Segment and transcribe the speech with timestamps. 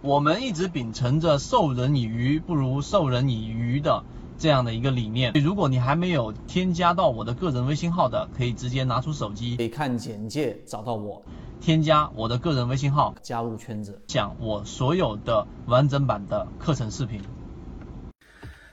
[0.00, 4.04] 我们一直秉承着授人以鱼不如授人以渔的
[4.38, 5.32] 这样的一个理念。
[5.34, 11.24] 如果你还没有添加到我的个人微信号的，可以直接拿出手机，可以看简介找到我，
[11.60, 17.20] 添加我的个人微信号，加入圈子，讲我所有的完整版的课程视频。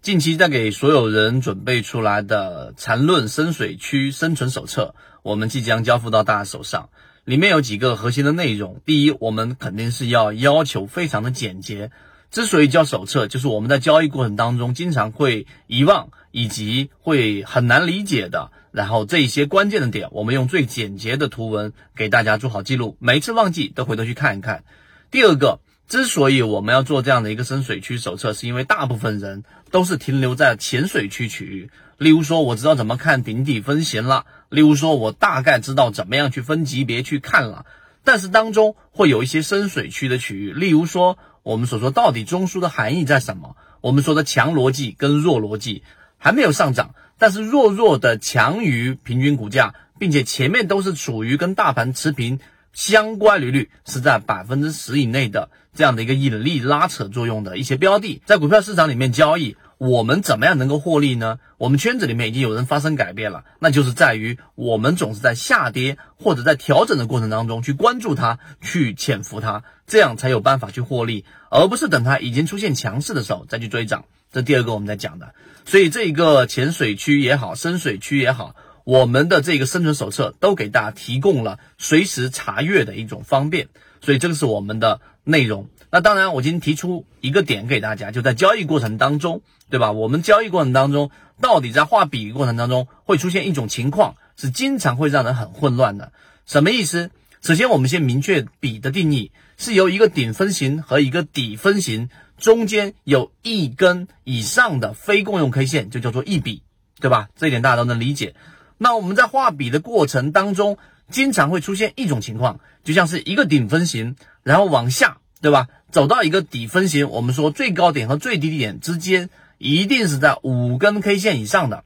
[0.00, 6.88] 近期在给所有人准备出来的缠论深水区生存手册，我们即将交付到大家手上。
[7.24, 8.80] 里面有几个核心的内容。
[8.84, 11.90] 第一，我们肯定是要要求非常的简洁。
[12.30, 18.50] 之所以叫手册，就是我们在交易过程当中经常会遗忘，以及会很难理解的。
[18.72, 22.96] 然后这一些关键的点，我们用最简洁的图文给大家做好记录。
[23.00, 24.64] 每一次忘记都回头去看一看。
[25.10, 25.60] 第二个。
[25.88, 31.68] 之所以我们要做这样的一个深水区手册，是因为大部分人都是停留在浅水区区域。
[32.00, 37.66] 例如说，我知道怎么看顶底分型了；例如说，我大概知道怎么样去分级别去看了。
[38.04, 43.54] 但是当中会有一些深水区的区域，例如说，我们所说到底中枢的含义在什么？
[43.82, 45.82] 我们说的强逻辑跟弱逻辑
[46.16, 52.40] 还没有上涨，但是弱弱的强于平均股价，并且前面都是处于跟大盘持平。
[52.72, 61.38] 相关利率是在百分之十以内的这样的一个引力拉扯作用的一些标的，在股票市场里面交易，我们怎么样能够获利呢？
[61.56, 74.04] 我们圈子里面已经有人发生改变了，那就是在于我们总是在下跌或者在调整的过程当中去关注它，去潜伏它，这样才有办法去获利，而不是等它已经出现强势的时候再去追涨。
[74.30, 78.54] 这第二个我们在讲的，所以这一个浅水区也好，深水区也好。
[78.84, 83.68] 我们的这个生存手册都给大家提供了随时查阅的一种方便，
[84.02, 85.70] 所以这个是我们的内容。
[85.92, 89.90] 那当然，我今天提出一个点给大家，就在交易过程当中，对吧？
[89.90, 91.10] 我们交易过程当中，
[91.40, 96.12] 到底在画笔过程当中会出现一种情况，是经常会让人很混乱的。
[96.46, 97.10] 什么意思？
[97.42, 106.62] 首先，我们先明确笔的定义，是由一个顶分型和一个底分型中间有一根以上的非共用 K 线，就叫做一笔，
[107.00, 107.28] 对吧？
[107.36, 108.34] 这一点大家都能理解。
[108.78, 110.78] 那我们在画笔的过程当中，
[111.10, 115.66] 经常会出现一种情况，就像是一个顶分型，然后往下，对吧？
[115.90, 121.84] 走到一个底分型，我们说最高点和最低点之间一定是在五根 K 线以上的，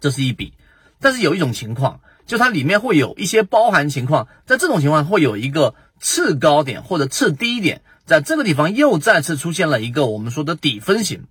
[0.00, 0.54] 这是一笔。
[1.00, 11.26] 但是有一种情况，就它里面会有一些包含情况，在这种情况会有一个次高点或者次低点，在这个地方又再次出现了一个我们说的底分型，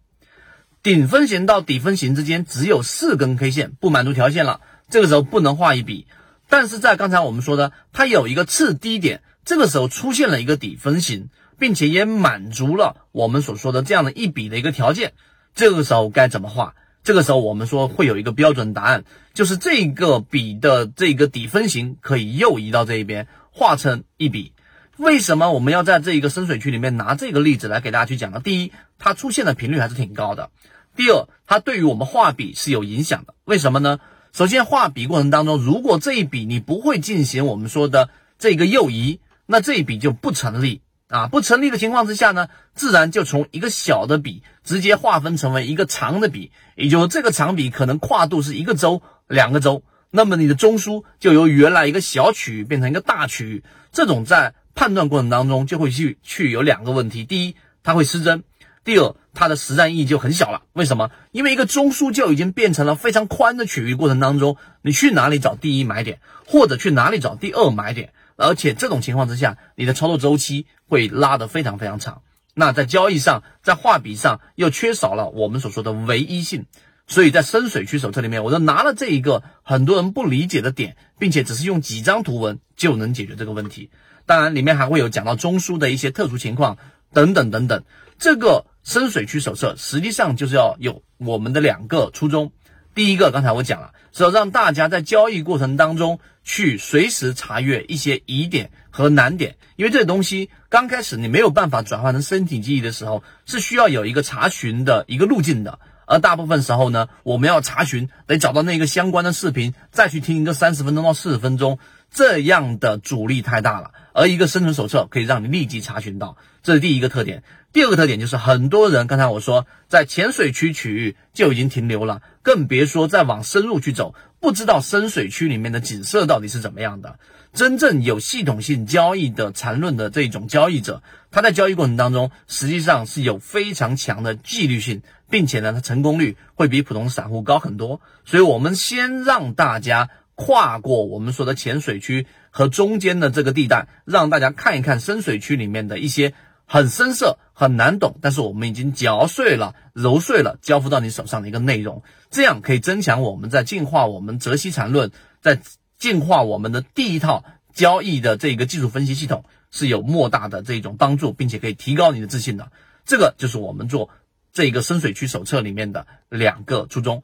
[0.83, 4.61] 顶分型到底分型之间只有四根 K 线，不满足条件了。
[4.89, 6.07] 这个时候不能画一笔，
[6.47, 11.29] 但是在刚才我们说的，它有一个次低点，这个时候出现了一个底分型，
[11.59, 15.13] 并且也满足了我们所说的这样的一笔的一个条件。
[15.55, 16.75] 这个时候该怎么画？
[17.03, 24.53] 这个时候我们说会有一个标准答案，就是这个笔的这个底分型可以右移到这一边，画成一笔。
[24.97, 28.41] 为什么我们要在这一个深水区里面拿这个例子来给大家去讲呢？
[28.43, 30.49] 第一，它出现的频率还是挺高的；
[30.95, 33.35] 第二，它对于我们画笔是有影响的。
[33.45, 33.99] 为什么呢？
[34.33, 41.27] 首先，画笔过程当中，如果这一笔你不会进行我们说的这个右移，那这一笔就不成立啊！
[41.27, 53.63] 不成立的情况之下呢，自然就从一个小的笔直接划分成为一个长的笔，也就是这个长笔可能跨度是一个周、两个周，那么你的中枢就由原来一个小区域变成一个大区域。
[53.91, 58.43] 这种在判断过程当中就会去去有两个问题：第一，它会失真。
[58.83, 60.61] 第二，它的实战意义就很小了。
[60.71, 61.11] 为什么？
[61.31, 68.13] 因为一个中枢就已经变成了非常宽的区域过程当中，你去哪里找第一买点，或者去哪里找第二买点？
[68.37, 72.21] 而且这种情况之下，你的操作周期会拉得非常非常长。
[72.53, 76.67] 那在交易上，在画笔上又缺少了我们所说的唯一性。
[77.07, 83.89] 所以在深水区手册里面，我就拿了这一个很多人不理解的点，并且只是用几张图文就能解决这个问题。
[84.25, 86.77] 当然，里面还会有讲到中枢的一些特殊情况
[87.11, 87.83] 等等等等。
[88.17, 88.65] 这个。
[88.83, 92.53] 深水区手册实际上就是要有我们的两个初衷，
[92.97, 105.77] 第一个刚才我讲了，是要让大家在交易过程当中去随时查阅一些疑点和难点，因为这个东西刚开始你没有办法转换成身体记忆的时候，是需要有一个查询的一个路径的，
[106.07, 111.77] 而大部分时候呢，我们要查询得找到那个相关的视频，再去听一个三十分钟到四十分钟，
[112.11, 117.43] 这样的阻力太大了，而一个生存手册可以让你立即查询到，这是第一个特点。
[117.73, 127.19] 第二个特点就是很多人，刚才我说在浅水区区域就已经停留了，更别说再往深入去走，不知道深水区里面的景色到底是怎么样的。
[127.53, 138.01] 真正有系统性交易的缠论的这种交易者，他在交易过程当中实际上是有非常强的纪律性，并且呢，他成功率会比普通散户高很多。
[138.25, 146.33] 所以，我们先让大家跨过我们说的浅水区和中间的这个地带，让大家看一看深水区里面的一些。
[146.69, 155.61] 很深涩、很难懂，但是我们已经嚼碎了、揉碎了，交付到你手上的一个内容，这样可以增强我们在进化我们泽西缠论，在
[155.97, 162.69] 进化我们的第一套交易的这个技术分析系统是有莫大的这种帮助，并且可以提高你的自信的。
[163.05, 164.09] 这个就是我们做
[164.51, 167.23] 这个深水区手册里面的两个初衷。